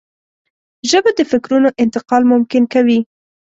ژبه 0.89 1.11
د 1.17 1.21
فکرونو 1.31 1.69
انتقال 1.83 2.23
ممکن 2.33 2.63
کوي 2.73 2.99